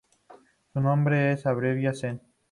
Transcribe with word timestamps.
Su 0.73 0.81
nombre 0.81 1.37
se 1.37 1.47
abrevia 1.47 1.93
sen. 1.93 2.19